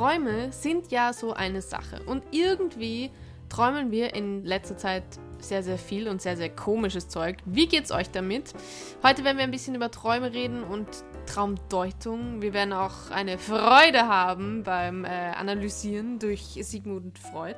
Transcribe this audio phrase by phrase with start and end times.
[0.00, 2.02] Träume sind ja so eine Sache.
[2.06, 3.10] Und irgendwie
[3.50, 5.04] träumen wir in letzter Zeit
[5.40, 7.36] sehr, sehr viel und sehr, sehr komisches Zeug.
[7.44, 8.54] Wie geht's euch damit?
[9.02, 10.86] Heute werden wir ein bisschen über Träume reden und
[11.26, 12.40] Traumdeutung.
[12.40, 17.56] Wir werden auch eine Freude haben beim äh, Analysieren durch Sigmund Freud.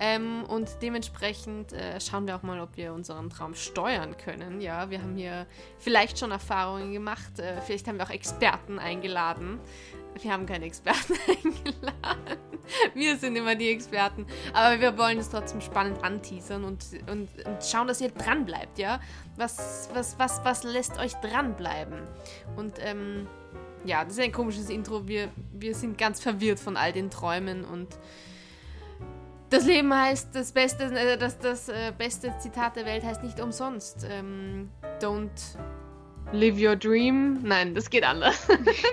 [0.00, 4.62] Ähm, und dementsprechend äh, schauen wir auch mal, ob wir unseren Traum steuern können.
[4.62, 5.46] Ja, wir haben hier
[5.78, 7.38] vielleicht schon Erfahrungen gemacht.
[7.38, 9.60] Äh, vielleicht haben wir auch Experten eingeladen.
[10.20, 12.38] Wir haben keine Experten eingeladen.
[12.94, 14.26] Wir sind immer die Experten.
[14.52, 18.78] Aber wir wollen es trotzdem spannend anteasern und, und, und schauen, dass ihr dran bleibt,
[18.78, 19.00] ja?
[19.36, 21.98] Was, was, was, was lässt euch dranbleiben?
[22.56, 23.26] Und ähm,
[23.84, 25.06] ja, das ist ein komisches Intro.
[25.06, 27.88] Wir, wir sind ganz verwirrt von all den Träumen und
[29.50, 33.40] das Leben heißt, das beste, äh, das, das äh, beste Zitat der Welt heißt nicht
[33.40, 34.04] umsonst.
[34.08, 35.30] Ähm, don't
[36.32, 37.40] Live your dream.
[37.42, 38.48] Nein, das geht anders.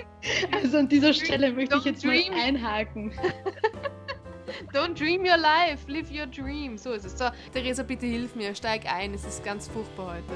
[0.52, 2.32] also an dieser Stelle möchte ich jetzt dream.
[2.32, 3.12] mal einhaken.
[4.72, 6.78] Don't dream your life, live your dream.
[6.78, 7.18] So ist es.
[7.18, 9.14] So, Theresa, bitte hilf mir, steig ein.
[9.14, 10.34] Es ist ganz furchtbar heute.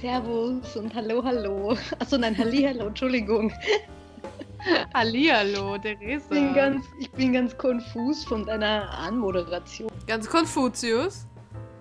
[0.00, 1.76] Servus und hallo, hallo.
[1.98, 3.52] Achso, nein, Hallihallo, Entschuldigung.
[4.94, 6.24] Hallihallo, Theresa.
[6.24, 9.90] Ich bin, ganz, ich bin ganz konfus von deiner Anmoderation.
[10.06, 11.26] Ganz Konfuzius?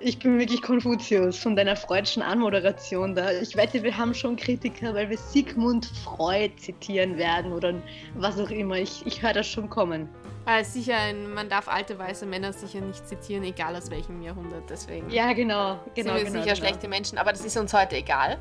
[0.06, 3.32] Ich bin wirklich Konfuzius von deiner freudschen Anmoderation da.
[3.32, 7.74] Ich wette, wir haben schon Kritiker, weil wir Sigmund Freud zitieren werden oder
[8.16, 8.76] was auch immer.
[8.76, 10.10] Ich, ich höre das schon kommen.
[10.44, 10.98] Also sicher,
[11.34, 14.70] man darf alte weiße Männer sicher nicht zitieren, egal aus welchem Jahrhundert.
[14.70, 15.10] Deswegen.
[15.10, 15.80] Ja, genau.
[15.96, 16.56] genau sind wir genau, sicher genau.
[16.56, 18.40] schlechte Menschen, aber das ist uns heute egal.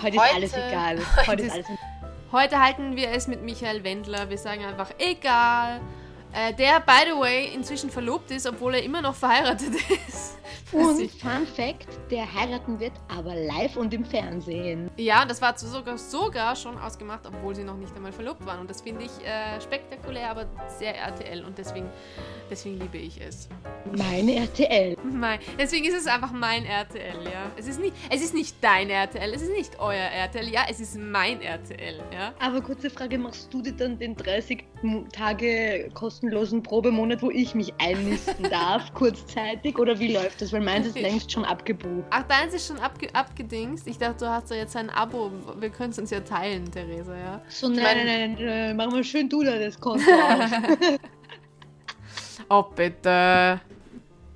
[0.00, 0.98] Heute, heute ist alles egal.
[0.98, 1.66] Heute, heute, ist alles
[2.32, 4.30] heute halten wir es mit Michael Wendler.
[4.30, 5.82] Wir sagen einfach egal.
[6.34, 9.74] Äh, der, by the way, inzwischen verlobt ist, obwohl er immer noch verheiratet
[10.08, 10.36] ist.
[10.72, 14.90] Und Fun Fact, der heiraten wird, aber live und im Fernsehen.
[14.96, 18.60] Ja, das war sogar, sogar schon ausgemacht, obwohl sie noch nicht einmal verlobt waren.
[18.60, 21.44] Und das finde ich äh, spektakulär, aber sehr RTL.
[21.44, 21.88] Und deswegen,
[22.50, 23.48] deswegen liebe ich es.
[23.96, 24.96] Mein RTL.
[25.04, 27.52] Mein, deswegen ist es einfach mein RTL, ja.
[27.56, 30.80] Es ist, nicht, es ist nicht dein RTL, es ist nicht euer RTL, ja, es
[30.80, 32.34] ist mein RTL, ja.
[32.40, 34.64] Aber kurze Frage, machst du dir dann den 30
[35.12, 39.78] Tage kostenlosen Probemonat, wo ich mich einnisten darf, kurzzeitig?
[39.78, 40.52] Oder wie läuft das?
[40.52, 42.06] Weil meins ist längst schon abgebucht.
[42.10, 43.86] Ach, deins ist schon abge abgedingst?
[43.86, 45.30] Ich dachte, du hast ja jetzt ein Abo.
[45.58, 47.42] Wir können es uns ja teilen, Theresa, ja?
[47.48, 48.06] So, nein, mein...
[48.06, 50.04] nein, nein, nein, mach mal schön du da das Konto
[52.50, 53.60] Oh, bitte.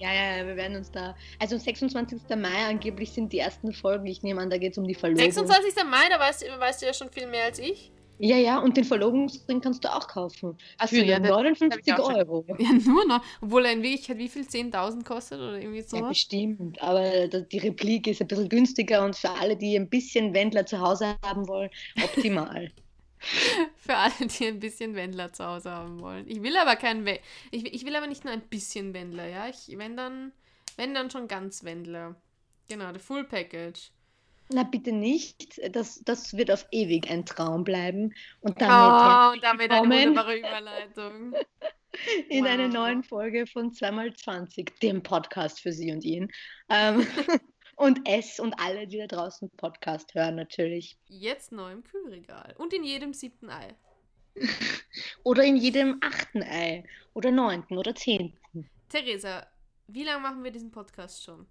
[0.00, 1.16] Ja, ja, wir werden uns da.
[1.40, 2.20] Also 26.
[2.36, 4.06] Mai angeblich sind die ersten Folgen.
[4.06, 5.24] Ich nehme an, da geht es um die Verlobung.
[5.24, 5.74] 26.
[5.84, 7.90] Mai, da weißt, weißt, du ja schon viel mehr als ich.
[8.18, 10.56] Ja, ja, und den Verlobungsring kannst du auch kaufen.
[10.78, 12.44] Achso, für ja, 59 Euro.
[12.58, 13.22] Ja, nur noch.
[13.40, 14.42] Obwohl er in Wirklichkeit wie viel?
[14.42, 15.96] 10.000 kostet oder irgendwie so?
[15.96, 16.80] Ja, bestimmt.
[16.82, 20.80] Aber die Replik ist ein bisschen günstiger und für alle, die ein bisschen Wendler zu
[20.80, 21.70] Hause haben wollen,
[22.02, 22.72] optimal.
[23.76, 26.26] für alle, die ein bisschen Wendler zu Hause haben wollen.
[26.28, 29.48] Ich will aber kein We ich, ich will aber nicht nur ein bisschen Wendler, ja.
[29.48, 30.32] Ich, wenn dann,
[30.76, 32.16] wenn dann schon ganz Wendler.
[32.68, 33.90] Genau, the Full Package.
[34.50, 35.60] Na bitte nicht.
[35.74, 38.14] Das, das wird auf ewig ein Traum bleiben.
[38.40, 41.34] Und damit, oh, und damit eine wunderbare Überleitung.
[42.28, 42.50] In wow.
[42.50, 46.30] einer neuen Folge von 2x20, dem Podcast für Sie und ihn.
[46.68, 47.06] Ähm,
[47.76, 50.96] und es und alle, die da draußen Podcast hören, natürlich.
[51.08, 52.54] Jetzt neu im Kühlregal.
[52.58, 53.74] Und in jedem siebten Ei.
[55.24, 56.84] oder in jedem achten Ei.
[57.14, 58.70] Oder neunten oder zehnten.
[58.88, 59.46] Theresa,
[59.88, 61.46] wie lange machen wir diesen Podcast schon?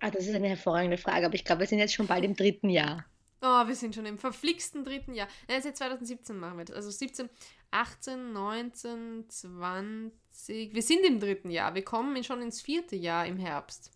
[0.00, 2.34] Ah, das ist eine hervorragende Frage, aber ich glaube, wir sind jetzt schon bald im
[2.34, 3.04] dritten Jahr.
[3.42, 5.28] Oh, wir sind schon im verflixten dritten Jahr.
[5.48, 6.76] Nein, seit 2017 machen wir das.
[6.76, 7.28] Also 17,
[7.70, 10.74] 18, 19, 20.
[10.74, 11.74] Wir sind im dritten Jahr.
[11.74, 13.90] Wir kommen schon ins vierte Jahr im Herbst.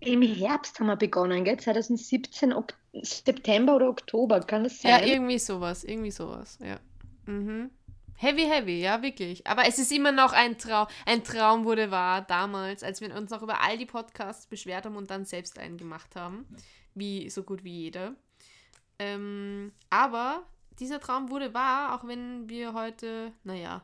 [0.00, 1.58] Im Herbst haben wir begonnen, gell?
[1.58, 4.92] 2017, ok September oder Oktober, kann das sein?
[4.92, 6.78] Ja, irgendwie sowas, irgendwie sowas, ja.
[7.26, 7.70] Mhm.
[8.16, 9.46] Heavy, heavy, ja, wirklich.
[9.46, 10.86] Aber es ist immer noch ein Traum.
[11.04, 14.96] Ein Traum wurde wahr damals, als wir uns noch über all die Podcasts beschwert haben
[14.96, 16.46] und dann selbst einen gemacht haben.
[16.94, 18.14] Wie so gut wie jeder.
[18.98, 20.44] Ähm, aber
[20.78, 23.82] dieser Traum wurde wahr, auch wenn wir heute, naja,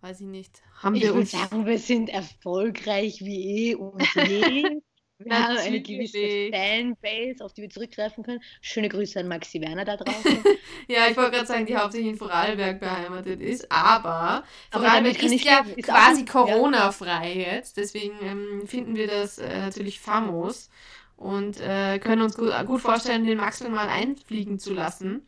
[0.00, 0.62] weiß ich nicht.
[0.82, 4.80] Haben ich wir uns sagen, wir sind erfolgreich wie eh und je.
[5.18, 8.42] Wir haben eine gewisse Fanbase, auf die wir zurückgreifen können.
[8.60, 10.38] Schöne Grüße an Maxi Werner da draußen.
[10.88, 15.44] ja, ich wollte gerade sagen, die hauptsächlich in Vorarlberg beheimatet ist, aber, aber Vorarlberg ist
[15.44, 20.68] ja ist quasi Corona-frei jetzt, deswegen ähm, finden wir das äh, natürlich famos
[21.16, 25.24] und äh, können uns gut, gut vorstellen, den Maxel mal einfliegen zu lassen.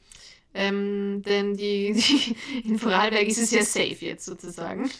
[0.52, 1.92] Ähm, denn die,
[2.62, 4.90] die, in Vorarlberg ist es ja safe jetzt sozusagen.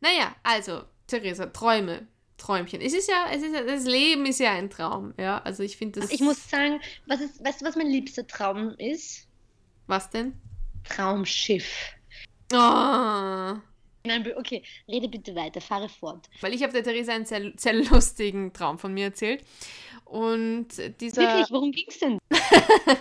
[0.00, 2.06] Naja, also, Theresa, Träume.
[2.42, 2.80] Träumchen.
[2.80, 5.40] Es ist ja, es ist ja, das Leben ist ja ein Traum, ja.
[5.42, 6.10] Also ich finde das.
[6.10, 9.28] Ich muss sagen, was ist, weißt du, was mein liebster Traum ist?
[9.86, 10.34] Was denn?
[10.84, 11.94] Traumschiff.
[12.52, 13.54] Oh,
[14.04, 16.28] Nein, okay, rede bitte weiter, fahre fort.
[16.40, 19.44] Weil ich habe der Theresa einen sehr, sehr lustigen Traum von mir erzählt.
[20.04, 20.68] Und
[21.00, 21.22] dieser.
[21.22, 22.18] Wirklich, worum ging es denn?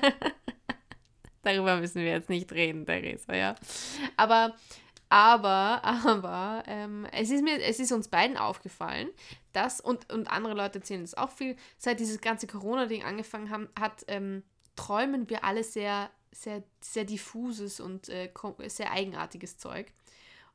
[1.44, 3.56] Darüber müssen wir jetzt nicht reden, Theresa, ja.
[4.16, 4.56] Aber,
[5.12, 9.10] aber, aber, ähm, es, ist mir, es ist uns beiden aufgefallen,
[9.52, 13.68] dass, und, und andere Leute erzählen es auch viel, seit dieses ganze Corona-Ding angefangen haben,
[13.78, 14.44] hat, ähm,
[14.78, 18.32] träumen wir alle sehr, sehr, sehr diffuses und äh,
[18.68, 19.92] sehr eigenartiges Zeug.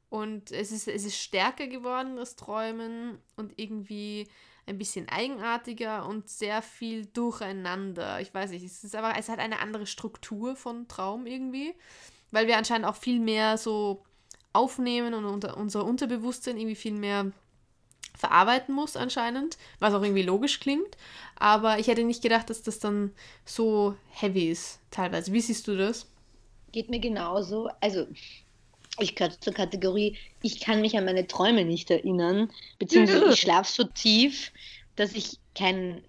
[0.08, 4.26] Und es ist, es ist stärker geworden, das Träumen, und irgendwie
[4.64, 8.22] ein bisschen eigenartiger und sehr viel durcheinander.
[8.22, 11.74] Ich weiß nicht, es ist aber, es hat eine andere Struktur von Traum irgendwie,
[12.30, 14.02] weil wir anscheinend auch viel mehr so
[14.56, 17.32] aufnehmen und unter, unser Unterbewusstsein irgendwie viel mehr
[18.16, 20.96] verarbeiten muss anscheinend, was auch irgendwie logisch klingt.
[21.36, 23.12] Aber ich hätte nicht gedacht, dass das dann
[23.44, 25.32] so heavy ist teilweise.
[25.32, 26.06] Wie siehst du das?
[26.72, 27.68] Geht mir genauso.
[27.80, 28.06] Also
[28.98, 33.70] ich gehöre zur Kategorie, ich kann mich an meine Träume nicht erinnern, beziehungsweise ich schlafe
[33.70, 34.52] so tief,
[34.96, 36.02] dass ich kein,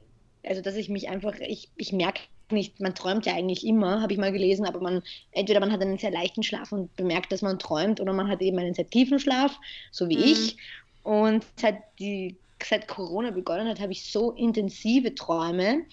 [0.46, 2.22] also dass ich mich einfach, ich, ich merke
[2.52, 5.82] nicht, man träumt ja eigentlich immer, habe ich mal gelesen, aber man, entweder man hat
[5.82, 8.90] einen sehr leichten Schlaf und bemerkt, dass man träumt, oder man hat eben einen sehr
[8.90, 9.58] tiefen Schlaf,
[9.92, 10.24] so wie mhm.
[10.24, 10.58] ich.
[11.04, 15.86] Und seit, die, seit Corona begonnen hat, habe ich so intensive Träume,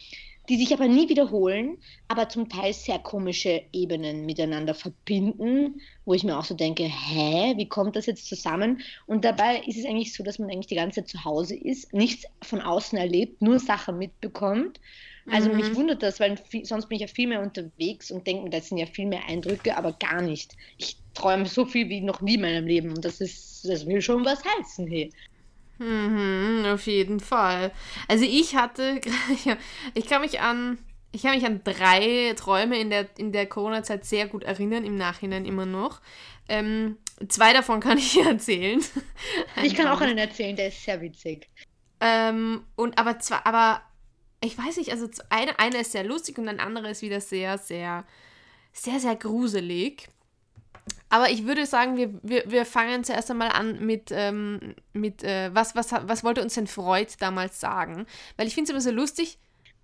[0.49, 1.79] die sich aber nie wiederholen,
[2.09, 7.55] aber zum Teil sehr komische Ebenen miteinander verbinden, wo ich mir auch so denke, hä,
[7.57, 8.83] wie kommt das jetzt zusammen?
[9.07, 11.93] Und dabei ist es eigentlich so, dass man eigentlich die ganze Zeit zu Hause ist,
[11.95, 14.81] nichts von außen erlebt, nur Sachen mitbekommt.
[15.31, 15.57] Also mhm.
[15.57, 18.69] mich wundert das, weil viel, sonst bin ich ja viel mehr unterwegs und denke, das
[18.69, 20.55] sind ja viel mehr Eindrücke, aber gar nicht.
[20.77, 24.03] Ich träume so viel wie noch nie in meinem Leben und das ist, das will
[24.03, 25.11] schon was heißen, hey.
[25.79, 27.73] Mhm, auf jeden Fall.
[28.07, 29.01] Also ich hatte,
[29.95, 30.79] ich kann mich an,
[31.11, 34.97] ich kann mich an drei Träume in der, in der Corona-Zeit sehr gut erinnern, im
[34.97, 36.01] Nachhinein immer noch.
[36.49, 36.99] Ähm,
[37.29, 38.81] zwei davon kann ich erzählen.
[39.63, 41.49] Ich kann auch einen erzählen, der ist sehr witzig.
[42.01, 43.81] Ähm, und aber zwar, aber
[44.45, 47.59] ich weiß nicht, also eine, eine ist sehr lustig und ein anderer ist wieder sehr,
[47.59, 48.05] sehr,
[48.73, 50.09] sehr, sehr gruselig.
[51.09, 55.55] Aber ich würde sagen, wir, wir, wir fangen zuerst einmal an mit, ähm, mit äh,
[55.55, 58.07] was, was, was wollte uns denn Freud damals sagen?
[58.37, 59.39] Weil ich finde es immer so lustig,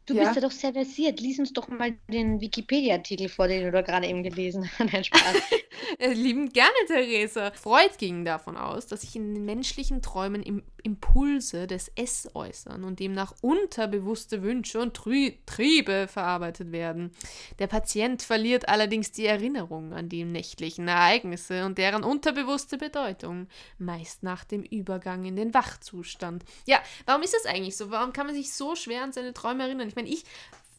[0.07, 0.25] Du ja.
[0.25, 1.21] bist ja doch sehr versiert.
[1.21, 4.81] Lies uns doch mal den Wikipedia-Artikel vor, den du da gerade eben gelesen hast.
[4.93, 5.37] Nein, Spaß.
[5.99, 7.51] Äh, lieben gerne, Theresa.
[7.53, 12.85] Freud ging davon aus, dass sich in den menschlichen Träumen im Impulse des S äußern
[12.85, 17.13] und demnach unterbewusste Wünsche und Tri Triebe verarbeitet werden.
[17.59, 23.49] Der Patient verliert allerdings die Erinnerung an die nächtlichen Ereignisse und deren unterbewusste Bedeutung,
[23.79, 26.45] meist nach dem Übergang in den Wachzustand.
[26.67, 27.91] Ja, warum ist das eigentlich so?
[27.91, 29.89] Warum kann man sich so schwer an seine Träume erinnern?
[29.89, 30.25] Ich meine, ich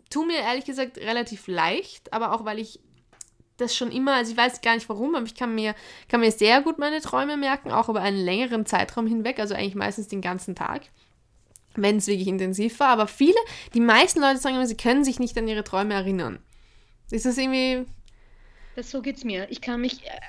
[0.10, 2.80] tue mir ehrlich gesagt relativ leicht, aber auch weil ich
[3.58, 5.76] das schon immer, also ich weiß gar nicht warum, aber ich kann mir,
[6.10, 9.76] kann mir sehr gut meine Träume merken, auch über einen längeren Zeitraum hinweg, also eigentlich
[9.76, 10.82] meistens den ganzen Tag,
[11.76, 12.90] wenn es wirklich intensiv war.
[12.90, 13.38] Aber viele,
[13.74, 16.40] die meisten Leute sagen immer, sie können sich nicht an ihre Träume erinnern.
[17.12, 17.86] Ist das irgendwie.
[18.76, 19.50] Das so geht's mir.
[19.52, 20.06] Ich kann mich.
[20.06, 20.20] Äh,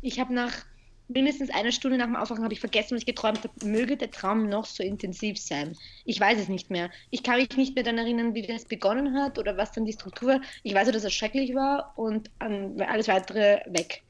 [0.00, 0.64] ich habe nach
[1.08, 3.66] mindestens eine Stunde nach dem Aufwachen habe ich vergessen, was ich geträumt habe.
[3.66, 5.76] Möge der Traum noch so intensiv sein.
[6.04, 6.90] Ich weiß es nicht mehr.
[7.10, 9.92] Ich kann mich nicht mehr daran erinnern, wie das begonnen hat oder was dann die
[9.92, 10.40] Struktur war.
[10.62, 14.02] Ich weiß nur, dass es schrecklich war und alles weitere weg.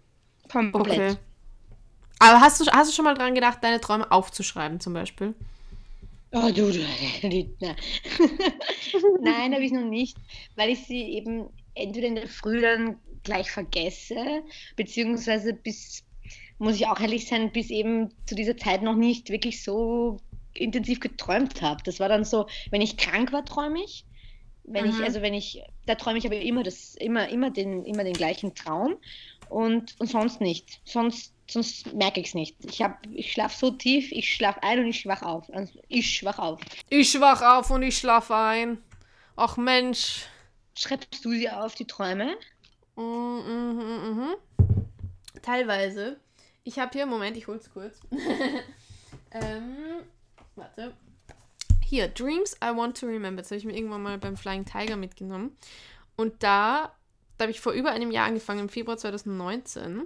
[0.50, 0.74] Komplett.
[0.74, 1.16] Okay.
[2.18, 5.34] Aber hast du, hast du schon mal dran gedacht, deine Träume aufzuschreiben zum Beispiel?
[6.32, 6.80] Oh, du, du.
[9.22, 10.16] Nein, habe ich noch nicht,
[10.56, 14.42] weil ich sie eben entweder in der Früh dann gleich vergesse,
[14.76, 16.02] beziehungsweise bis
[16.58, 20.18] muss ich auch ehrlich sein, bis eben zu dieser Zeit noch nicht wirklich so
[20.54, 21.82] intensiv geträumt habe.
[21.84, 24.04] Das war dann so, wenn ich krank war, träume ich.
[24.64, 24.90] Wenn mhm.
[24.90, 28.12] ich, also wenn ich, da träume ich aber immer das, immer, immer den, immer den
[28.12, 28.96] gleichen Traum
[29.48, 30.80] und, und sonst nicht.
[30.84, 32.56] Sonst, sonst merke ich es nicht.
[32.64, 35.48] Ich habe, ich schlafe so tief, ich schlafe ein und ich schwach auf.
[35.54, 36.60] Also ich schwach auf.
[36.90, 38.78] Ich schwach auf und ich schlafe ein.
[39.36, 40.26] Ach Mensch.
[40.74, 42.36] Schreibst du sie auf, die Träume?
[42.96, 44.34] Mhm, mhm, mhm.
[45.42, 46.20] Teilweise.
[46.68, 47.98] Ich habe hier, Moment, ich hol's kurz.
[49.30, 50.02] ähm,
[50.54, 50.92] warte.
[51.82, 53.40] Hier, Dreams I Want to Remember.
[53.40, 55.56] Das habe ich mir irgendwann mal beim Flying Tiger mitgenommen.
[56.14, 56.92] Und da,
[57.38, 60.02] da habe ich vor über einem Jahr angefangen, im Februar 2019.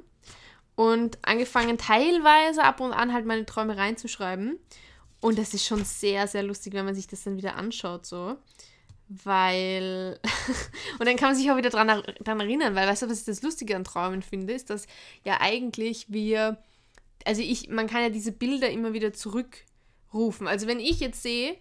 [0.76, 4.56] Und angefangen, teilweise ab und an halt meine Träume reinzuschreiben.
[5.20, 8.36] Und das ist schon sehr, sehr lustig, wenn man sich das dann wieder anschaut, so
[9.24, 10.18] weil.
[10.98, 13.24] und dann kann man sich auch wieder dran, dran erinnern, weil, weißt du, was ich
[13.24, 14.86] das Lustige an Träumen finde, ist, dass
[15.24, 16.58] ja eigentlich wir.
[17.24, 20.48] Also ich, man kann ja diese Bilder immer wieder zurückrufen.
[20.48, 21.56] Also wenn ich jetzt sehe,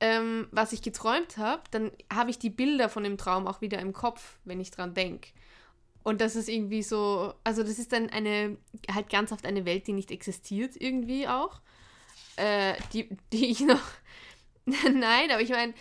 [0.00, 3.78] ähm, was ich geträumt habe, dann habe ich die Bilder von dem Traum auch wieder
[3.78, 5.28] im Kopf, wenn ich dran denke.
[6.02, 8.56] Und das ist irgendwie so, also das ist dann eine,
[8.92, 11.60] halt ganz oft eine Welt, die nicht existiert irgendwie auch.
[12.36, 13.82] Äh, die, die ich noch,
[14.64, 15.74] nein, aber ich meine,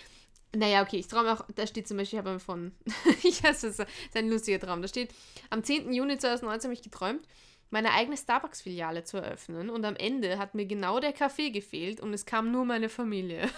[0.58, 2.72] naja, okay, ich träume auch, da steht zum Beispiel, ich habe von,
[3.24, 5.14] ich weiß, das ist ein lustiger Traum, da steht,
[5.50, 5.94] am 10.
[5.94, 7.28] Juni 2019 habe ich geträumt,
[7.70, 12.14] meine eigene Starbucks-Filiale zu eröffnen und am Ende hat mir genau der Kaffee gefehlt und
[12.14, 13.50] es kam nur meine Familie.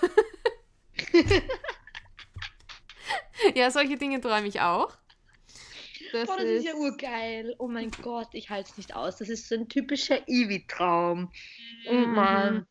[3.55, 4.97] ja, solche Dinge träume ich auch.
[6.11, 7.55] Das, Boah, das ist, ist, ja urgeil.
[7.59, 9.17] Oh mein Gott, ich halte es nicht aus.
[9.17, 11.31] Das ist so ein typischer Ivi-Traum.
[11.87, 12.15] Oh mhm.
[12.15, 12.67] Mann.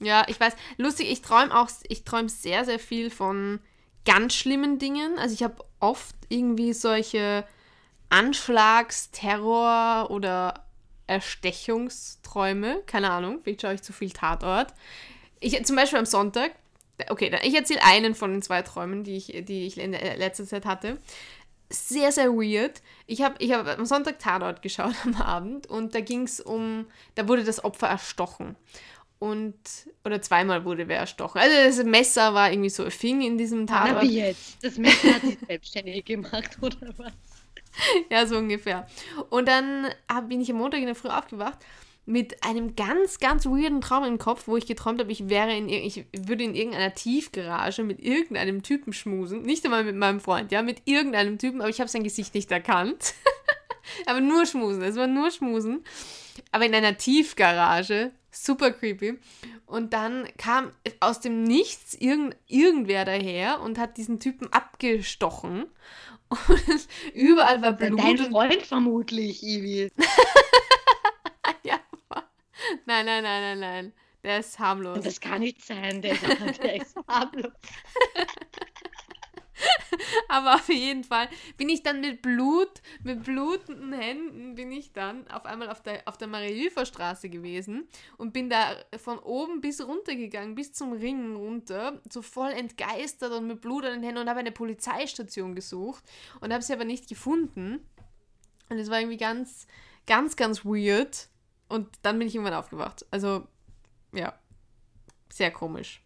[0.00, 0.54] Ja, ich weiß.
[0.76, 3.60] Lustig, ich träume auch, ich träume sehr, sehr viel von
[4.04, 5.18] ganz schlimmen Dingen.
[5.18, 7.44] Also ich habe oft irgendwie solche
[8.10, 10.64] Anschlags-, Terror- oder
[11.06, 12.82] Erstechungsträume.
[12.86, 14.72] Keine Ahnung, vielleicht schaue ich zu viel Tatort.
[15.40, 16.52] Ich, zum Beispiel am Sonntag,
[17.10, 20.64] okay, ich erzähle einen von den zwei Träumen, die ich, die ich in letzter Zeit
[20.64, 20.98] hatte.
[21.70, 22.80] Sehr, sehr weird.
[23.06, 26.86] Ich habe ich hab am Sonntag Tatort geschaut am Abend und da ging es um,
[27.14, 28.56] da wurde das Opfer erstochen
[29.18, 29.54] und
[30.04, 31.38] oder zweimal wurde wer erstochen.
[31.38, 33.94] Also das Messer war irgendwie so ein Fing in diesem Tatort.
[33.94, 34.58] Na, wie jetzt?
[34.62, 37.12] Das Messer hat sich selbstständig gemacht oder was?
[38.10, 38.86] ja, so ungefähr.
[39.30, 39.88] Und dann
[40.28, 41.58] bin ich am Montag in der Früh aufgewacht
[42.08, 45.68] mit einem ganz, ganz weirden Traum im Kopf, wo ich geträumt habe, ich wäre in
[45.68, 49.42] ich würde in irgendeiner Tiefgarage mit irgendeinem Typen schmusen.
[49.42, 52.50] Nicht einmal mit meinem Freund, ja, mit irgendeinem Typen, aber ich habe sein Gesicht nicht
[52.50, 53.12] erkannt.
[54.06, 55.84] aber nur schmusen, es war nur schmusen.
[56.50, 59.18] Aber in einer Tiefgarage super creepy.
[59.66, 65.66] Und dann kam aus dem Nichts irgend, irgendwer daher und hat diesen Typen abgestochen.
[66.48, 67.98] Und überall war Blut.
[67.98, 69.90] Dein Freund vermutlich, Ivi.
[71.62, 71.80] ja.
[72.84, 73.92] Nein, nein, nein, nein, nein.
[74.22, 75.00] Der ist harmlos.
[75.02, 76.16] Das kann nicht sein, der,
[76.62, 77.52] der ist harmlos.
[80.28, 85.28] Aber auf jeden Fall bin ich dann mit Blut, mit blutenden Händen, bin ich dann
[85.28, 90.14] auf einmal auf der, auf der Marie-Hilfer-Straße gewesen und bin da von oben bis runter
[90.14, 94.28] gegangen, bis zum Ring runter, so voll entgeistert und mit Blut an den Händen und
[94.28, 96.04] habe eine Polizeistation gesucht
[96.40, 97.86] und habe sie aber nicht gefunden.
[98.68, 99.66] Und es war irgendwie ganz,
[100.06, 101.28] ganz, ganz weird.
[101.68, 103.06] Und dann bin ich irgendwann aufgewacht.
[103.10, 103.46] Also,
[104.12, 104.34] ja,
[105.30, 106.02] sehr komisch.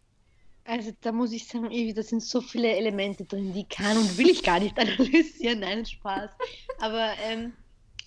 [0.65, 4.17] Also da muss ich sagen, ey, da sind so viele Elemente drin, die kann und
[4.17, 5.61] will ich gar nicht analysieren.
[5.61, 6.31] Nein, Spaß.
[6.79, 7.53] Aber ähm,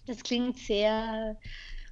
[0.08, 1.38] das klingt sehr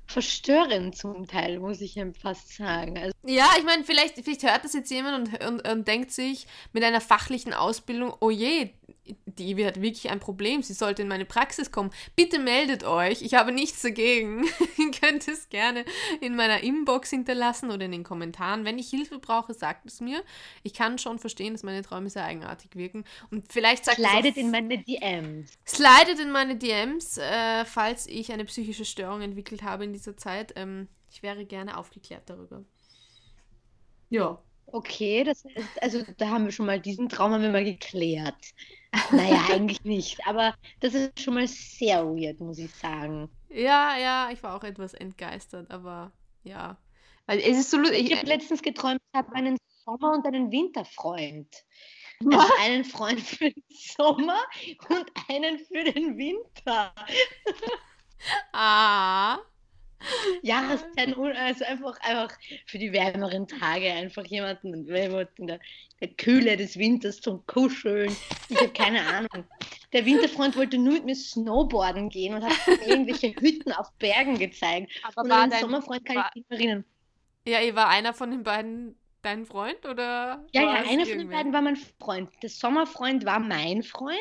[0.05, 2.98] verstörend zum Teil, muss ich fast sagen.
[2.98, 6.46] Also ja, ich meine, vielleicht, vielleicht hört das jetzt jemand und, und, und denkt sich
[6.72, 8.70] mit einer fachlichen Ausbildung, oh je,
[9.25, 11.91] die Ivi hat wirklich ein Problem, sie sollte in meine Praxis kommen.
[12.15, 14.45] Bitte meldet euch, ich habe nichts dagegen.
[14.77, 15.83] Ihr könnt es gerne
[16.22, 18.63] in meiner Inbox hinterlassen oder in den Kommentaren.
[18.65, 20.24] Wenn ich Hilfe brauche, sagt es mir.
[20.63, 23.03] Ich kann schon verstehen, dass meine Träume sehr eigenartig wirken.
[23.31, 25.51] Und vielleicht sagt Slidet in meine DMs.
[25.67, 30.53] Slidet in meine DMs, äh, falls ich eine psychische Störung entwickelt habe in dieser Zeit.
[30.55, 32.63] Ähm, ich wäre gerne aufgeklärt darüber.
[34.10, 34.41] Ja.
[34.65, 38.36] Okay, das ist, also da haben wir schon mal diesen Traum haben wir mal geklärt.
[39.12, 43.29] Naja, eigentlich nicht, aber das ist schon mal sehr weird, muss ich sagen.
[43.50, 46.12] Ja, ja, ich war auch etwas entgeistert, aber
[46.43, 46.77] ja.
[47.25, 48.12] Weil es ist so lustig.
[48.12, 51.47] Ich habe letztens geträumt, ich habe einen Sommer- und einen Winterfreund.
[52.25, 54.39] Also einen Freund für den Sommer
[54.89, 56.93] und einen für den Winter.
[58.53, 59.39] ah.
[60.41, 65.60] Jahreszeiten, also einfach, einfach für die wärmeren Tage einfach jemanden in der,
[66.01, 68.15] der Kühle des Winters zum Kuscheln.
[68.50, 69.45] Ich habe keine Ahnung.
[69.93, 72.53] Der Winterfreund wollte nur mit mir Snowboarden gehen und hat
[72.88, 74.91] irgendwelche Hütten auf Bergen gezeigt.
[75.03, 76.86] Aber und war dein Sommerfreund kann war, ich nicht erinnern.
[77.48, 80.45] Ja, ihr war einer von den beiden dein Freund oder?
[80.51, 82.29] Ja, ja, einer von den beiden war mein Freund.
[82.41, 84.17] Der Sommerfreund war mein Freund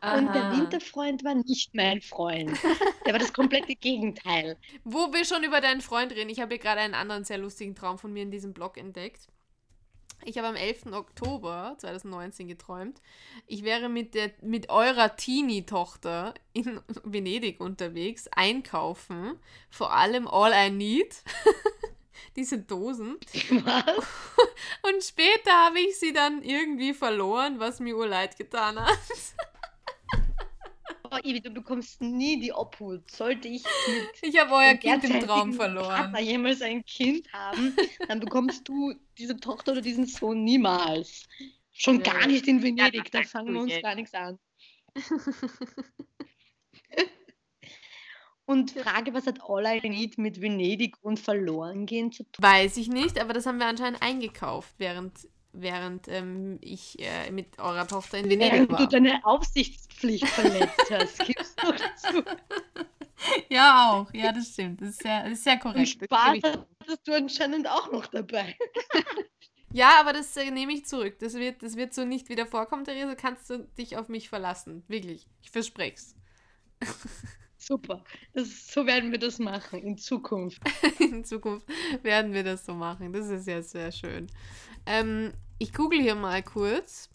[0.00, 0.18] Aha.
[0.18, 2.58] und der Winterfreund war nicht mein Freund.
[3.06, 4.56] Der war das komplette Gegenteil.
[4.84, 7.74] Wo wir schon über deinen Freund reden, ich habe hier gerade einen anderen sehr lustigen
[7.74, 9.28] Traum von mir in diesem Blog entdeckt.
[10.24, 10.86] Ich habe am 11.
[10.92, 13.00] Oktober 2019 geträumt,
[13.46, 19.38] ich wäre mit, der, mit eurer Teenie-Tochter in Venedig unterwegs, einkaufen,
[19.70, 21.22] vor allem All I Need.
[22.36, 23.16] diese Dosen.
[23.50, 24.06] Was?
[24.82, 28.98] Und später habe ich sie dann irgendwie verloren, was mir urleid getan hat.
[31.10, 33.10] Oh, Ivi, du bekommst nie die Obhut.
[33.10, 35.88] Sollte ich mit Ich habe euer Kind im Traum verloren.
[35.88, 37.74] Partner jemals ein Kind haben,
[38.08, 41.26] dann bekommst du diese Tochter oder diesen Sohn niemals.
[41.72, 42.12] Schon ja.
[42.12, 44.38] gar nicht in Venedig, ja, da fangen wir uns gar nichts an.
[48.48, 52.42] Und Frage, was hat All I Need mit Venedig und verloren gehen zu tun?
[52.42, 57.58] Weiß ich nicht, aber das haben wir anscheinend eingekauft, während, während ähm, ich äh, mit
[57.58, 58.78] eurer Tochter in Venedig Während war.
[58.78, 62.24] du deine Aufsichtspflicht verletzt hast, gibst du zu.
[63.50, 64.14] Ja, auch.
[64.14, 64.80] Ja, das stimmt.
[64.80, 65.98] Das ist sehr, das ist sehr Und korrekt.
[66.00, 66.38] Das Spaß
[66.80, 68.56] hattest du anscheinend auch noch dabei.
[69.70, 71.18] Ja, aber das äh, nehme ich zurück.
[71.18, 73.14] Das wird, das wird so nicht wieder vorkommen, Therese.
[73.16, 74.82] Kannst du dich auf mich verlassen.
[74.88, 75.26] Wirklich.
[75.42, 75.98] Ich verspreche
[77.58, 78.04] Super.
[78.32, 80.62] Das, so werden wir das machen in Zukunft.
[81.00, 81.66] In Zukunft
[82.02, 83.12] werden wir das so machen.
[83.12, 84.28] Das ist ja sehr schön.
[84.86, 87.10] Ähm, ich google hier mal kurz.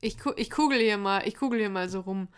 [0.00, 2.28] Ich, ich kugel hier mal, ich kugel hier mal so rum.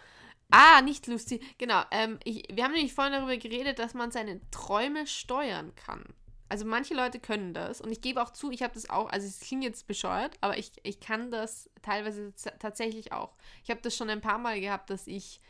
[0.50, 1.42] Ah, nicht lustig.
[1.58, 1.82] Genau.
[1.92, 6.04] Ähm, ich, wir haben nämlich vorhin darüber geredet, dass man seine Träume steuern kann.
[6.48, 9.24] Also manche Leute können das und ich gebe auch zu, ich habe das auch, also
[9.24, 13.36] es klingt jetzt bescheuert, aber ich, ich kann das teilweise tatsächlich auch.
[13.62, 15.40] Ich habe das schon ein paar Mal gehabt, dass ich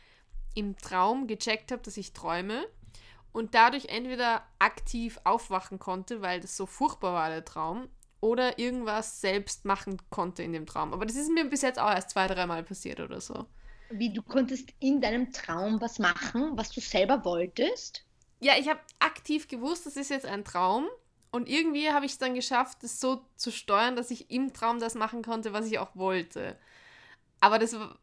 [0.53, 2.65] im Traum gecheckt habe, dass ich träume
[3.31, 7.87] und dadurch entweder aktiv aufwachen konnte, weil das so furchtbar war, der Traum,
[8.19, 10.93] oder irgendwas selbst machen konnte in dem Traum.
[10.93, 13.45] Aber das ist mir bis jetzt auch erst zwei, dreimal passiert oder so.
[13.89, 18.05] Wie du konntest in deinem Traum was machen, was du selber wolltest.
[18.39, 20.87] Ja, ich habe aktiv gewusst, das ist jetzt ein Traum.
[21.31, 24.79] Und irgendwie habe ich es dann geschafft, das so zu steuern, dass ich im Traum
[24.79, 26.57] das machen konnte, was ich auch wollte.
[27.39, 27.97] Aber das war-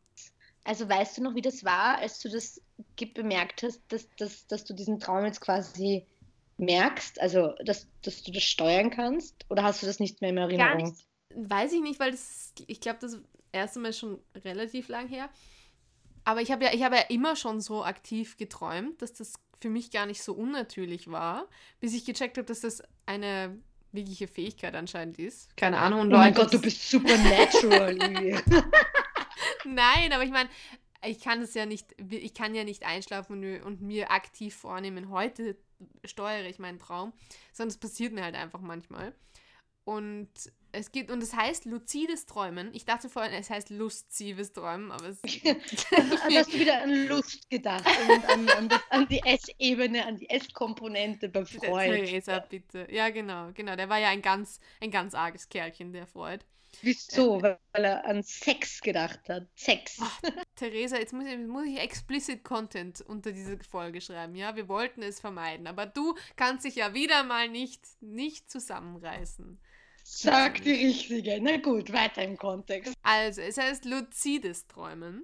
[0.69, 2.61] Also weißt du noch, wie das war, als du das
[3.15, 6.07] bemerkt hast, dass, dass, dass du diesen Traum jetzt quasi
[6.59, 9.47] merkst, also dass, dass du das steuern kannst?
[9.49, 10.95] Oder hast du das nicht mehr in Erinnerung?
[11.35, 13.19] weiß ich nicht, weil das, ich glaube, das
[13.51, 15.31] erste Mal ist schon relativ lang her.
[16.25, 19.71] Aber ich habe ja, ich habe ja immer schon so aktiv geträumt, dass das für
[19.71, 21.49] mich gar nicht so unnatürlich war,
[21.81, 23.57] bis ich gecheckt habe, dass das eine
[23.93, 25.57] wirkliche Fähigkeit anscheinend ist.
[25.57, 26.01] Keine Ahnung.
[26.01, 27.97] Und Oh mein Gott, du bist supernatural.
[29.65, 30.49] Nein, aber ich meine,
[31.05, 35.57] ich kann es ja nicht, ich kann ja nicht einschlafen und, mir aktiv vornehmen, heute
[36.05, 37.13] steuere ich meinen Traum,
[37.53, 39.15] sondern es passiert mir halt einfach manchmal.
[39.85, 40.29] Und
[40.73, 42.75] es gibt, und es heißt luzides Träumen.
[42.75, 45.23] Ich dachte vorhin, es heißt lustsives Träumen, aber es.
[45.23, 50.29] hast du wieder an Lust gedacht und an, an, das, an die S-Ebene, an die
[50.29, 51.91] S-Komponente bei Freud.
[51.91, 52.87] Theresa, bitte.
[52.91, 53.77] Ja, genau, genau.
[53.77, 56.45] Der war ja ein ganz, ein ganz arges Kerlchen, der Freud.
[56.83, 57.43] Wieso?
[57.43, 59.47] Weil er an Sex gedacht hat.
[59.55, 60.01] Sex.
[60.57, 64.57] Theresa, jetzt muss ich, muss ich explicit Content unter diese Folge schreiben, ja?
[64.57, 69.61] Wir wollten es vermeiden, aber du kannst dich ja wieder mal nicht, nicht zusammenreißen.
[70.05, 71.39] Sag die richtige.
[71.41, 72.95] Na gut, weiter im Kontext.
[73.03, 75.23] Also, es heißt luzides Träumen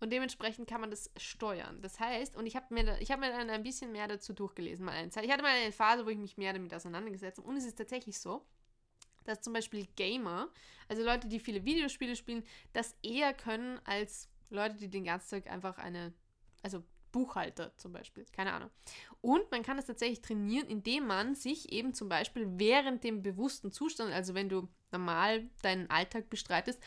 [0.00, 1.80] und dementsprechend kann man das steuern.
[1.80, 4.32] Das heißt, und ich habe mir, da, ich hab mir dann ein bisschen mehr dazu
[4.32, 5.24] durchgelesen, mal eine Zeit.
[5.24, 7.78] Ich hatte mal eine Phase, wo ich mich mehr damit auseinandergesetzt habe und es ist
[7.78, 8.44] tatsächlich so,
[9.28, 10.48] dass zum Beispiel Gamer,
[10.88, 15.52] also Leute, die viele Videospiele spielen, das eher können als Leute, die den ganzen Tag
[15.52, 16.14] einfach eine,
[16.62, 18.70] also Buchhalter zum Beispiel, keine Ahnung.
[19.20, 23.72] Und man kann das tatsächlich trainieren, indem man sich eben zum Beispiel während dem bewussten
[23.72, 26.80] Zustand, also wenn du normal deinen Alltag bestreitest,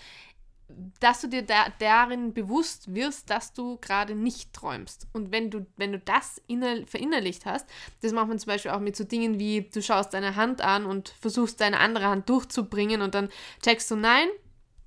[0.99, 5.07] dass du dir da, darin bewusst wirst, dass du gerade nicht träumst.
[5.13, 7.65] Und wenn du, wenn du das inner, verinnerlicht hast,
[8.01, 10.85] das macht man zum Beispiel auch mit so Dingen wie, du schaust deine Hand an
[10.85, 13.29] und versuchst deine andere Hand durchzubringen und dann
[13.61, 14.27] checkst du, nein,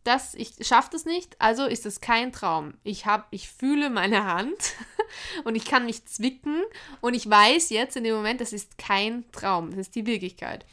[0.04, 2.74] das, ich schaffe das nicht, also ist das kein Traum.
[2.84, 4.74] Ich habe, ich fühle meine Hand
[5.44, 6.62] und ich kann mich zwicken
[7.00, 10.66] und ich weiß jetzt in dem Moment, das ist kein Traum, das ist die Wirklichkeit.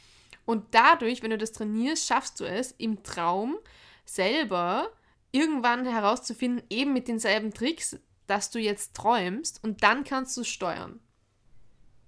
[0.46, 3.58] Und dadurch, wenn du das trainierst, schaffst du es im Traum
[4.06, 4.92] selber
[5.32, 11.00] irgendwann herauszufinden, eben mit denselben Tricks, dass du jetzt träumst und dann kannst du steuern.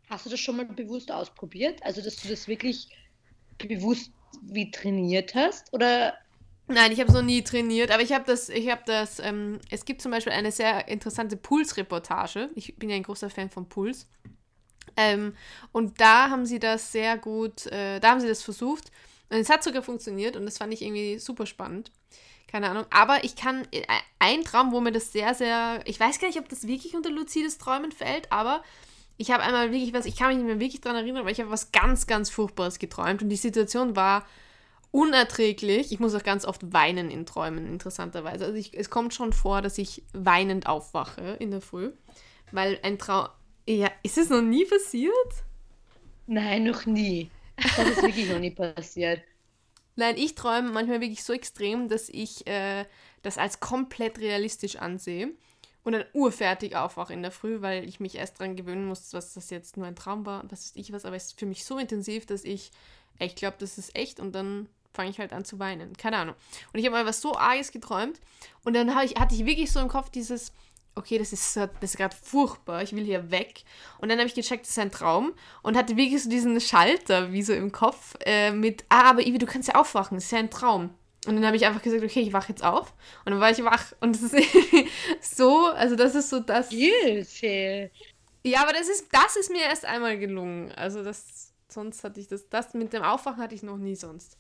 [0.09, 1.81] Hast du das schon mal bewusst ausprobiert?
[1.83, 2.89] Also, dass du das wirklich
[3.57, 5.73] bewusst wie trainiert hast?
[5.73, 6.13] Oder
[6.67, 9.59] Nein, ich habe es noch nie trainiert, aber ich habe das, ich habe das, ähm,
[9.69, 12.49] es gibt zum Beispiel eine sehr interessante Puls-Reportage.
[12.55, 14.07] Ich bin ja ein großer Fan von Puls.
[14.95, 15.36] Ähm,
[15.71, 18.91] und da haben sie das sehr gut, äh, da haben sie das versucht.
[19.29, 21.91] Und es hat sogar funktioniert und das fand ich irgendwie super spannend.
[22.54, 22.86] Keine Ahnung.
[22.92, 23.82] Aber ich kann, äh,
[24.20, 27.10] ein Traum, wo mir das sehr, sehr, ich weiß gar nicht, ob das wirklich unter
[27.10, 28.63] luzides Träumen fällt, aber
[29.18, 31.39] ich habe einmal wirklich was, ich kann mich nicht mehr wirklich daran erinnern, aber ich
[31.39, 34.24] habe was ganz, ganz Furchtbares geträumt und die Situation war
[34.92, 35.92] unerträglich.
[35.92, 38.46] Ich muss auch ganz oft weinen in Träumen, interessanterweise.
[38.46, 41.89] Also ich, es kommt schon vor, dass ich weinend aufwache in der Früh,
[42.52, 43.30] weil ein Traum,
[43.68, 45.12] ja, ist es noch nie passiert?
[46.28, 47.32] nein, noch nie.
[47.58, 49.22] Das ist wirklich noch nie passiert.
[49.95, 52.86] Nein, ich träume manchmal wirklich so extrem, dass ich äh,
[53.21, 55.32] das als komplett realistisch ansehe
[55.84, 59.34] und dann urfertig aufwache in der Früh, weil ich mich erst daran gewöhnen muss, dass
[59.34, 61.65] das jetzt nur ein Traum war, was weiß ich was, aber es ist für mich
[61.65, 62.71] so intensiv, dass ich
[63.19, 65.97] echt glaube, das ist echt und dann fange ich halt an zu weinen.
[65.97, 66.36] Keine Ahnung.
[66.71, 68.19] Und ich habe mal was so Arges geträumt
[68.63, 70.51] und dann ich, hatte ich wirklich so im Kopf dieses,
[70.95, 73.63] okay, das ist, das ist gerade furchtbar, ich will hier weg.
[73.99, 77.32] Und dann habe ich gecheckt, das ist ein Traum und hatte wirklich so diesen Schalter
[77.32, 80.32] wie so im Kopf äh, mit, ah, aber Ivi, du kannst ja aufwachen, das ist
[80.32, 80.91] ja ein Traum.
[81.25, 82.93] Und dann habe ich einfach gesagt, okay, ich wache jetzt auf.
[83.23, 83.93] Und dann war ich wach.
[84.01, 84.45] Und das ist
[85.38, 86.69] so, also das ist so das.
[86.69, 87.91] Hilfe.
[88.43, 90.71] Ja, aber das ist, das ist mir erst einmal gelungen.
[90.73, 94.38] Also das, sonst hatte ich das, das mit dem Aufwachen hatte ich noch nie sonst.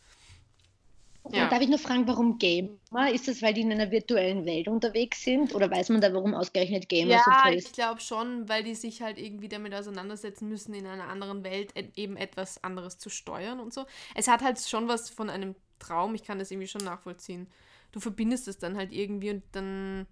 [1.31, 1.47] Ja.
[1.47, 3.11] Darf ich nur fragen, warum Gamer?
[3.11, 5.55] Ist das, weil die in einer virtuellen Welt unterwegs sind?
[5.55, 7.67] Oder weiß man da, warum ausgerechnet Gamer ja, so toll ist?
[7.67, 11.73] ich glaube schon, weil die sich halt irgendwie damit auseinandersetzen müssen, in einer anderen Welt
[11.95, 13.85] eben etwas anderes zu steuern und so.
[14.15, 17.47] Es hat halt schon was von einem Traum, ich kann das irgendwie schon nachvollziehen.
[17.93, 20.07] Du verbindest es dann halt irgendwie und dann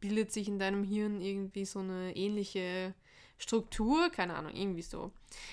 [0.00, 2.94] bildet sich in deinem Hirn irgendwie so eine ähnliche
[3.38, 5.12] Struktur, keine Ahnung, irgendwie so.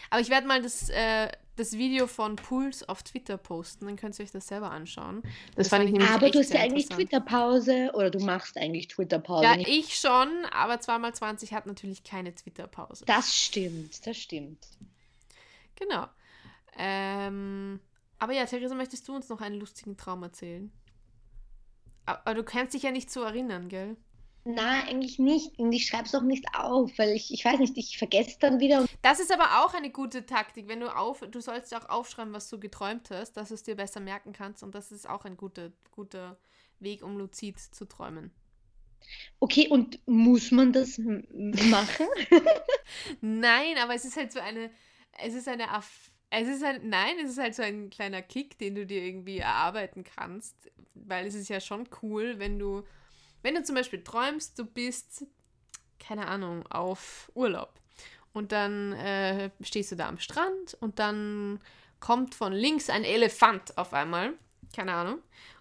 [0.09, 4.17] Aber ich werde mal das, äh, das Video von Puls auf Twitter posten, dann könnt
[4.17, 5.21] ihr euch das selber anschauen.
[5.55, 8.87] Das, das fand ich nämlich Aber du hast ja eigentlich Twitter-Pause oder du machst eigentlich
[8.87, 9.43] Twitter-Pause.
[9.43, 13.05] Ja, ich schon, aber 2x20 hat natürlich keine Twitter-Pause.
[13.05, 14.65] Das stimmt, das stimmt.
[15.75, 16.07] Genau.
[16.77, 17.79] Ähm,
[18.19, 20.71] aber ja, Theresa, möchtest du uns noch einen lustigen Traum erzählen?
[22.05, 23.95] Aber du kannst dich ja nicht so erinnern, gell?
[24.55, 25.59] Na, eigentlich nicht.
[25.59, 28.59] Und ich schreibe es auch nicht auf, weil ich, ich weiß nicht, ich vergesse dann
[28.59, 28.85] wieder.
[29.03, 30.67] Das ist aber auch eine gute Taktik.
[30.67, 33.75] Wenn du auf, du sollst auch aufschreiben, was du geträumt hast, dass du es dir
[33.75, 34.63] besser merken kannst.
[34.63, 36.39] Und das ist auch ein guter, guter
[36.79, 38.31] Weg, um luzid zu träumen.
[39.39, 42.07] Okay, und muss man das machen?
[43.21, 44.71] Nein, aber es ist halt so eine,
[45.23, 45.67] es ist eine,
[46.31, 49.37] es ist halt, nein, es ist halt so ein kleiner Kick, den du dir irgendwie
[49.37, 52.83] erarbeiten kannst, weil es ist ja schon cool, wenn du
[53.41, 55.25] wenn du zum Beispiel träumst, du bist,
[55.99, 57.73] keine Ahnung, auf Urlaub
[58.33, 61.59] und dann äh, stehst du da am Strand und dann
[61.99, 64.33] kommt von links ein Elefant auf einmal,
[64.75, 65.19] keine Ahnung,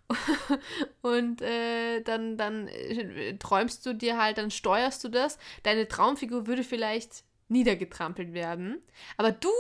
[1.03, 5.38] und äh, dann, dann äh, träumst du dir halt, dann steuerst du das.
[5.64, 8.83] Deine Traumfigur würde vielleicht niedergetrampelt werden,
[9.17, 9.51] aber du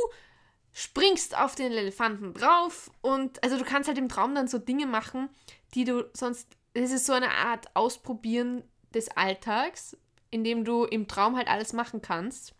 [0.72, 4.86] springst auf den Elefanten drauf und also du kannst halt im Traum dann so Dinge
[4.86, 5.28] machen,
[5.74, 8.62] die du sonst es ist so eine Art Ausprobieren
[8.94, 9.96] des Alltags,
[10.30, 12.54] in dem du im Traum halt alles machen kannst.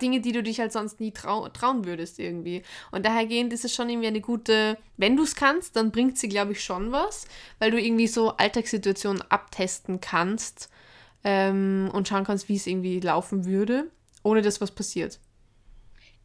[0.00, 2.62] Dinge, die du dich halt sonst nie trau trauen würdest irgendwie.
[2.92, 6.28] Und dahergehend ist es schon irgendwie eine gute, wenn du es kannst, dann bringt sie,
[6.28, 7.26] glaube ich, schon was,
[7.58, 10.70] weil du irgendwie so Alltagssituationen abtesten kannst
[11.24, 13.90] ähm, und schauen kannst, wie es irgendwie laufen würde,
[14.22, 15.18] ohne dass was passiert.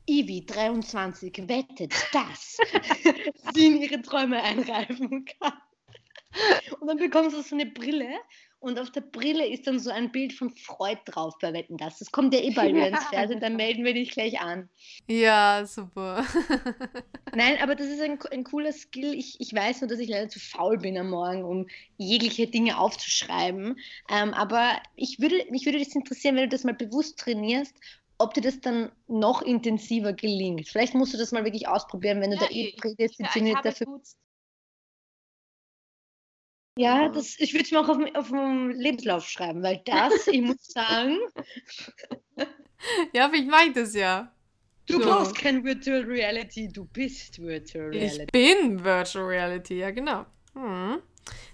[0.06, 2.58] Ivi 23 wettet, dass
[3.54, 5.54] sie in ihre Träume einreifen kann.
[6.80, 8.08] Und dann bekommst du so eine Brille
[8.62, 12.00] und auf der Brille ist dann so ein Bild von Freud drauf bei Wetten das.
[12.00, 14.68] Das kommt ja eh bald wieder ins Fernsehen, dann melden wir dich gleich an.
[15.08, 16.26] Ja, super.
[17.36, 19.14] Nein, aber das ist ein, ein cooler Skill.
[19.14, 22.78] Ich, ich weiß nur, dass ich leider zu faul bin am Morgen, um jegliche Dinge
[22.78, 23.80] aufzuschreiben.
[24.10, 27.76] Ähm, aber ich würde, mich würde das interessieren, wenn du das mal bewusst trainierst
[28.22, 30.68] ob dir das dann noch intensiver gelingt.
[30.68, 33.88] Vielleicht musst du das mal wirklich ausprobieren, wenn du ja, da eh prädestiniert ja, dafür
[33.98, 34.18] bist.
[36.80, 40.40] Ja, das, ich würde es mir auch auf, auf dem Lebenslauf schreiben, weil das, ich
[40.40, 41.18] muss sagen.
[43.12, 44.32] ja, aber ich meine das ja.
[44.86, 45.00] Du so.
[45.02, 48.22] brauchst kein Virtual Reality, du bist Virtual Reality.
[48.24, 50.26] Ich bin Virtual Reality, ja genau.
[50.54, 51.02] Hm.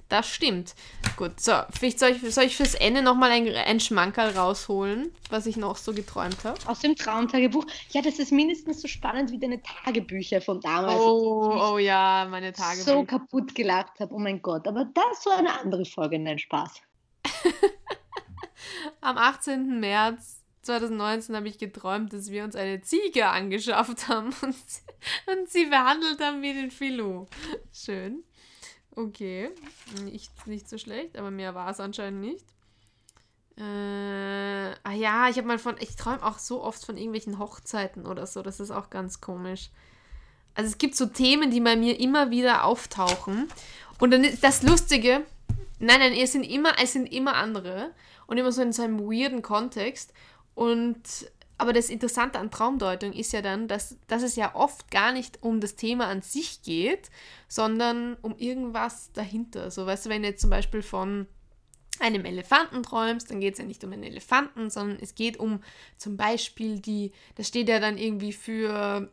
[0.10, 0.76] Das stimmt.
[1.18, 5.48] Gut, so, vielleicht soll ich, soll ich fürs Ende nochmal ein, ein Schmankerl rausholen, was
[5.48, 6.60] ich noch so geträumt habe.
[6.68, 7.66] Aus dem Traumtagebuch.
[7.90, 11.00] Ja, das ist mindestens so spannend wie deine Tagebücher von damals.
[11.00, 12.94] Oh, oh ja, meine Tagebücher.
[12.94, 14.68] So kaputt gelacht habe, oh mein Gott.
[14.68, 16.82] Aber das so eine andere Folge, nein, Spaß.
[19.02, 19.80] Am 18.
[19.80, 24.56] März 2019 habe ich geträumt, dass wir uns eine Ziege angeschafft haben und,
[25.28, 27.28] und sie behandelt haben wie den Filou.
[27.74, 28.24] Schön.
[28.96, 29.50] Okay,
[30.04, 32.46] nicht, nicht so schlecht, aber mehr war es anscheinend nicht.
[33.58, 38.06] Äh, ah ja, ich habe mal von, ich träume auch so oft von irgendwelchen Hochzeiten
[38.06, 39.70] oder so, das ist auch ganz komisch.
[40.56, 43.50] Also es gibt so Themen, die bei mir immer wieder auftauchen.
[44.00, 45.26] Und dann ist das Lustige,
[45.80, 47.92] nein, nein, es sind immer, es sind immer andere
[48.28, 50.14] und immer so in so einem weirden Kontext.
[50.54, 51.02] Und
[51.58, 55.42] aber das Interessante an Traumdeutung ist ja dann, dass, dass es ja oft gar nicht
[55.42, 57.10] um das Thema an sich geht,
[57.48, 59.72] sondern um irgendwas dahinter.
[59.72, 61.28] So, weißt du, wenn du jetzt zum Beispiel von
[62.00, 65.62] einem Elefanten träumst, dann geht es ja nicht um einen Elefanten, sondern es geht um
[65.98, 69.10] zum Beispiel die, das steht ja dann irgendwie für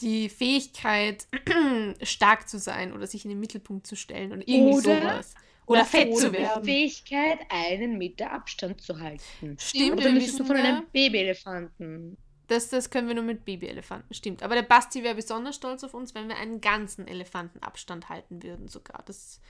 [0.00, 1.26] die Fähigkeit,
[2.02, 5.34] stark zu sein oder sich in den Mittelpunkt zu stellen oder irgendwie oder sowas.
[5.66, 6.62] Oder fett zu werden.
[6.62, 9.56] Die Fähigkeit, einen Meter Abstand zu halten.
[9.58, 10.00] Stimmt.
[10.00, 12.16] Oder müsstest du von einem Babyelefanten.
[12.48, 14.42] Das, das können wir nur mit Babyelefanten, stimmt.
[14.44, 18.68] Aber der Basti wäre besonders stolz auf uns, wenn wir einen ganzen Elefantenabstand halten würden
[18.68, 19.02] sogar.
[19.06, 19.40] Das,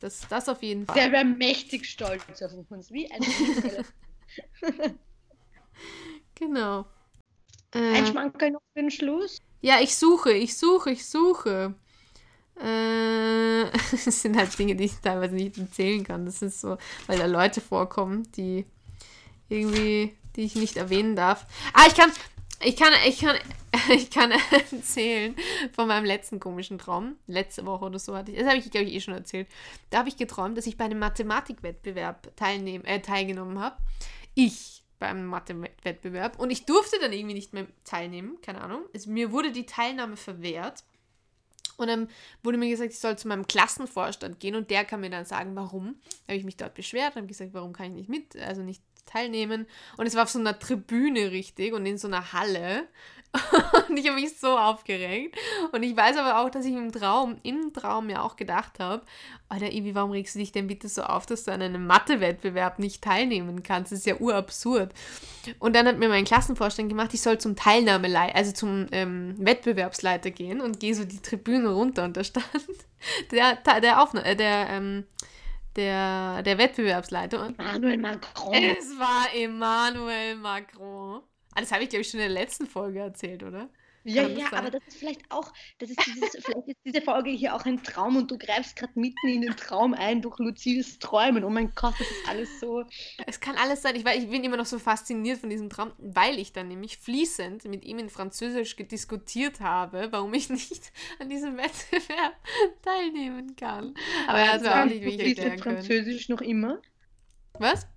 [0.00, 0.94] Das, das auf jeden Fall.
[0.94, 3.22] Der wäre mächtig stolz auf uns, wie ein
[6.34, 6.86] Genau.
[7.90, 9.38] Ein Äh, Schmankerl noch für den Schluss?
[9.60, 11.74] ja, ich suche, ich suche, ich suche.
[12.62, 16.26] Äh, es sind halt Dinge, die ich teilweise nicht erzählen kann.
[16.26, 18.66] Das ist so, weil da Leute vorkommen, die
[19.48, 21.46] irgendwie, die ich nicht erwähnen darf.
[21.72, 22.10] Ah, ich kann,
[22.62, 23.36] ich kann, ich kann,
[23.94, 25.36] ich kann erzählen
[25.72, 27.16] von meinem letzten komischen Traum.
[27.26, 29.48] Letzte Woche oder so hatte ich, das habe ich, glaube ich, eh schon erzählt.
[29.90, 33.76] Da habe ich geträumt, dass ich bei einem Mathematikwettbewerb teilnehm, äh, teilgenommen habe.
[34.34, 38.82] Ich beim Mathe-Wettbewerb und ich durfte dann irgendwie nicht mehr teilnehmen, keine Ahnung.
[38.92, 40.82] Also mir wurde die Teilnahme verwehrt
[41.78, 42.08] und dann
[42.42, 45.54] wurde mir gesagt, ich soll zu meinem Klassenvorstand gehen und der kann mir dann sagen,
[45.54, 45.94] warum.
[46.26, 48.82] Da habe ich mich dort beschwert, habe gesagt, warum kann ich nicht mit, also nicht
[49.06, 49.66] teilnehmen.
[49.96, 52.88] Und es war auf so einer Tribüne richtig und in so einer Halle.
[53.88, 55.36] Und ich habe mich so aufgeregt.
[55.72, 59.02] Und ich weiß aber auch, dass ich im Traum, im Traum mir auch gedacht habe,
[59.48, 62.78] Alter, Ivi, warum regst du dich denn bitte so auf, dass du an einem Mathe-Wettbewerb
[62.78, 63.92] nicht teilnehmen kannst?
[63.92, 64.92] Das ist ja urabsurd.
[65.58, 70.30] Und dann hat mir mein Klassenvorstand gemacht, ich soll zum Teilnahmeleiter, also zum ähm, Wettbewerbsleiter
[70.30, 72.46] gehen und gehe so die Tribüne runter und da stand
[73.30, 75.04] der, der, Aufna äh, der, ähm,
[75.76, 78.54] der, der Wettbewerbsleiter und Manuel Macron.
[78.54, 81.22] es war Emmanuel Macron.
[81.58, 83.68] Ah, das habe ich, glaube ich, schon in der letzten Folge erzählt, oder?
[84.04, 84.60] Ja, ja, sein?
[84.60, 87.82] aber das ist vielleicht auch, das ist dieses, vielleicht ist diese Folge hier auch ein
[87.82, 91.42] Traum und du greifst gerade mitten in den Traum ein durch luzides Träumen.
[91.42, 92.84] Oh mein Gott, das ist alles so.
[93.26, 93.96] Es kann alles sein.
[93.96, 96.96] Ich, weiß, ich bin immer noch so fasziniert von diesem Traum, weil ich dann nämlich
[96.98, 102.36] fließend mit ihm in Französisch diskutiert habe, warum ich nicht an diesem Wettbewerb
[102.82, 103.94] teilnehmen kann.
[104.28, 105.76] Aber er hat mir auch nicht wirklich erklären können.
[105.78, 106.80] Französisch noch immer?
[107.54, 107.88] Was?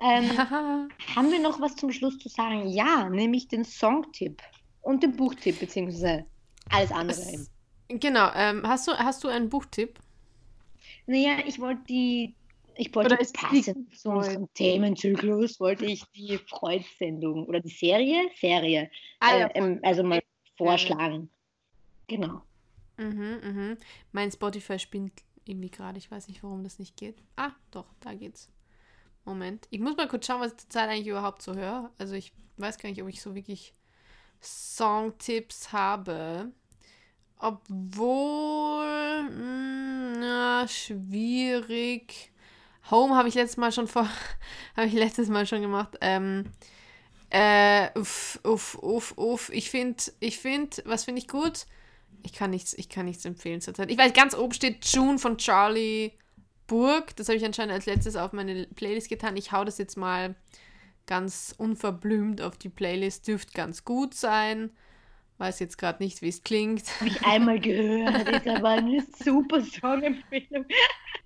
[0.00, 0.30] Ähm,
[1.14, 2.66] haben wir noch was zum Schluss zu sagen?
[2.68, 4.42] Ja, nämlich den Songtipp
[4.80, 6.24] und den Buchtipp, beziehungsweise
[6.70, 7.18] alles andere.
[7.20, 7.50] Es-
[7.88, 8.30] genau.
[8.34, 9.98] Ähm, hast, du, hast du einen Buchtipp?
[11.06, 12.34] Naja, ich wollte die,
[12.76, 18.90] ich wollte Oder passend zu unserem Themenzyklus, wollte ich die Freud-Sendung oder die Serie, Serie,
[19.20, 20.22] Ah, ja, äh, ähm, also mal
[20.56, 21.30] vorschlagen.
[22.06, 22.42] Genau.
[23.00, 23.76] Mhm, mhm.
[24.12, 25.12] Mein Spotify spinnt
[25.46, 25.98] irgendwie gerade.
[25.98, 27.16] Ich weiß nicht, warum das nicht geht.
[27.36, 28.50] Ah, doch, da geht's.
[29.24, 29.66] Moment.
[29.70, 31.90] Ich muss mal kurz schauen, was ich zurzeit eigentlich überhaupt so höre.
[31.98, 33.74] Also ich weiß gar nicht, ob ich so wirklich
[34.42, 36.52] Songtipps habe.
[37.38, 42.32] Obwohl, mh, na, schwierig.
[42.90, 44.08] Home habe ich letztes Mal schon vor,
[44.76, 45.96] habe ich letztes Mal schon gemacht.
[46.02, 46.44] Ähm,
[47.30, 49.50] äh, uff, uff, uff, uff.
[49.52, 51.66] Ich finde, ich finde, was finde ich gut?
[52.22, 53.90] Ich kann nichts, ich kann nichts empfehlen zurzeit.
[53.90, 56.12] Ich weiß, ganz oben steht June von Charlie
[56.66, 57.16] Burg.
[57.16, 59.36] Das habe ich anscheinend als letztes auf meine Playlist getan.
[59.36, 60.36] Ich hau das jetzt mal
[61.06, 63.26] ganz unverblümt auf die Playlist.
[63.26, 64.70] Dürfte ganz gut sein.
[65.38, 66.84] Weiß jetzt gerade nicht, wie es klingt.
[67.00, 70.66] Habe ich einmal gehört, ist aber eine super Songempfehlung.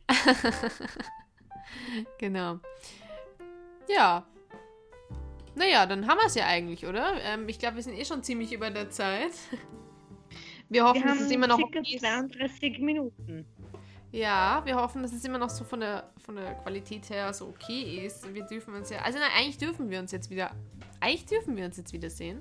[2.19, 2.61] genau.
[3.89, 4.27] Ja.
[5.57, 7.21] Naja, dann haben wir es ja eigentlich, oder?
[7.23, 9.33] Ähm, ich glaube, wir sind eh schon ziemlich über der Zeit.
[10.69, 12.01] Wir hoffen, Wir es immer noch okay ist.
[12.01, 13.47] 32 Minuten.
[14.13, 17.49] Ja, wir hoffen, dass es immer noch so von der, von der Qualität her so
[17.49, 18.33] okay ist.
[18.33, 20.53] Wir dürfen uns ja, also nein, eigentlich dürfen wir uns jetzt wieder,
[21.01, 22.41] eigentlich dürfen wir uns jetzt wieder sehen.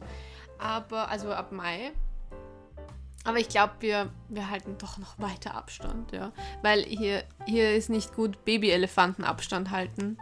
[0.60, 1.92] Aber, also ab Mai.
[3.24, 6.32] Aber ich glaube, wir, wir halten doch noch weiter Abstand, ja.
[6.62, 10.18] Weil hier, hier ist nicht gut Babyelefanten Abstand halten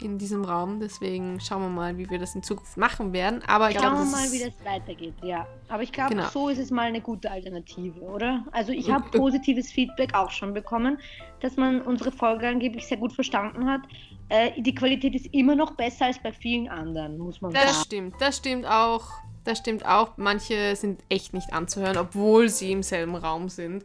[0.00, 0.80] in diesem Raum.
[0.80, 3.42] Deswegen schauen wir mal, wie wir das in Zukunft machen werden.
[3.46, 5.46] Aber ich glaube, Schauen wir das mal, wie das weitergeht, ja.
[5.68, 6.28] Aber ich glaube, Genau.
[6.28, 8.44] so ist es mal eine gute Alternative, oder?
[8.52, 10.98] Also ich habe positives Feedback auch schon bekommen,
[11.40, 13.82] dass man unsere Folge angeblich sehr gut verstanden hat.
[14.28, 17.84] Äh, die Qualität ist immer noch besser als bei vielen anderen, muss man Das sagen.
[17.84, 19.04] stimmt, das stimmt auch.
[19.44, 20.16] Das stimmt auch.
[20.16, 23.84] Manche sind echt nicht anzuhören, obwohl sie im selben Raum sind.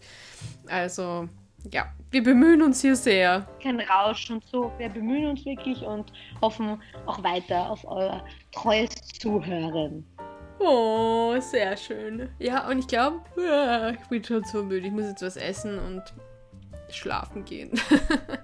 [0.68, 1.30] Also,
[1.72, 3.48] ja, wir bemühen uns hier sehr.
[3.62, 4.72] Kein Rausch und so.
[4.78, 10.06] Wir bemühen uns wirklich und hoffen auch weiter auf euer treues Zuhören.
[10.60, 12.30] Oh, sehr schön.
[12.40, 13.22] Ja, und ich glaube,
[14.00, 14.88] ich bin schon so müde.
[14.88, 16.04] Ich muss jetzt was essen und
[16.90, 17.72] schlafen gehen.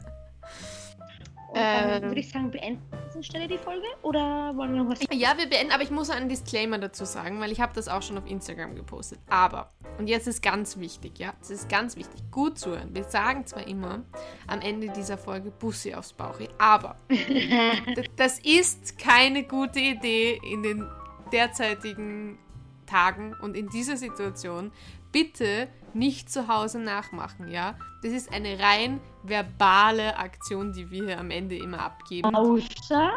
[1.58, 2.10] Dann Ähm.
[2.10, 5.00] würde ich sagen, beenden wir an dieser Stelle die Folge oder wollen wir noch was
[5.12, 8.02] Ja, wir beenden, aber ich muss einen Disclaimer dazu sagen, weil ich habe das auch
[8.02, 9.20] schon auf Instagram gepostet.
[9.30, 12.94] Aber, und jetzt ist ganz wichtig, ja, es ist ganz wichtig, gut zuhören.
[12.94, 14.04] Wir sagen zwar immer
[14.48, 16.98] am Ende dieser Folge Bussi aufs Bauch, aber
[18.16, 20.88] das ist keine gute Idee in den
[21.32, 22.38] derzeitigen
[22.86, 24.72] Tagen und in dieser Situation.
[25.12, 25.68] Bitte
[25.98, 27.76] nicht zu Hause nachmachen, ja?
[28.04, 32.34] Das ist eine rein verbale Aktion, die wir hier am Ende immer abgeben.
[32.34, 33.12] Außer,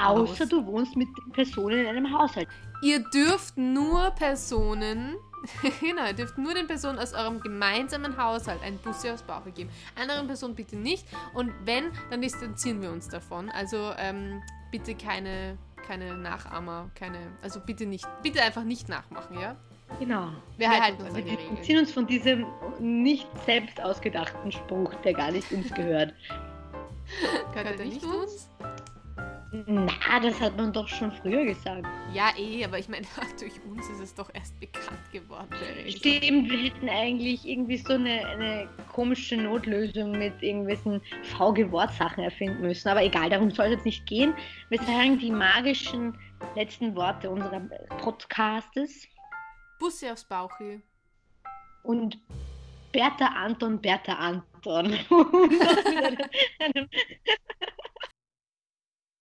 [0.00, 2.48] außer du wohnst mit Personen in einem Haushalt.
[2.82, 5.16] Ihr dürft nur Personen,
[5.80, 9.70] genau, ihr dürft nur den Personen aus eurem gemeinsamen Haushalt einen Bussi aufs Bauch geben.
[10.00, 11.06] Anderen Personen bitte nicht.
[11.34, 13.50] Und wenn, dann distanzieren wir uns davon.
[13.50, 19.56] Also ähm, bitte keine, keine Nachahmer, keine, also bitte nicht, bitte einfach nicht nachmachen, ja?
[19.98, 20.28] Genau.
[20.56, 21.62] Wir halten uns an die Wir Regeln.
[21.62, 22.46] ziehen uns von diesem
[22.78, 26.14] nicht selbst ausgedachten Spruch, der gar nicht uns gehört.
[27.54, 28.48] Gehört er nicht uns?
[29.66, 31.86] Na, das hat man doch schon früher gesagt.
[32.14, 33.06] Ja, eh, aber ich meine,
[33.38, 35.48] durch uns ist es doch erst bekannt geworden.
[35.88, 41.02] Stimmt, wir hätten eigentlich irgendwie so eine, eine komische Notlösung mit irgendwelchen
[41.36, 42.88] VG-Wortsachen erfinden müssen.
[42.88, 44.32] Aber egal, darum soll es jetzt nicht gehen.
[44.70, 46.16] Wir sagen die magischen
[46.56, 47.62] letzten Worte unseres
[48.00, 49.06] Podcastes.
[49.82, 50.80] Bussi aufs Bauchi.
[51.82, 52.16] Und
[52.92, 54.92] Bertha Anton, Bertha Anton.